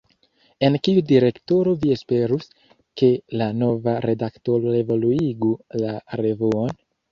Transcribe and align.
En 0.67 0.77
kiu 0.85 1.03
direkto 1.11 1.57
vi 1.83 1.91
esperus, 1.95 2.49
ke 3.03 3.11
la 3.43 3.51
nova 3.59 3.95
redaktoro 4.07 4.75
evoluigu 4.81 5.55
la 5.85 5.97
revuon? 6.27 6.77